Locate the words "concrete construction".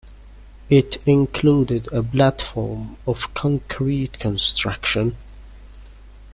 3.35-5.15